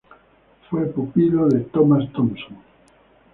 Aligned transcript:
Fue 0.67 0.87
pupilo 0.87 1.47
de 1.47 1.59
Thomas 1.65 2.11
Thomson. 2.11 2.57